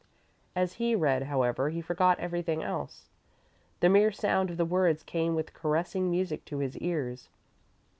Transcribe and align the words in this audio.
As 0.55 0.73
he 0.81 0.95
read, 0.95 1.21
however, 1.29 1.69
he 1.69 1.79
forgot 1.79 2.17
everything 2.19 2.63
else. 2.63 3.07
The 3.81 3.89
mere 3.89 4.11
sound 4.11 4.49
of 4.49 4.57
the 4.57 4.65
words 4.65 5.03
came 5.03 5.35
with 5.35 5.53
caressing 5.53 6.09
music 6.09 6.43
to 6.45 6.57
his 6.57 6.75
ears. 6.79 7.29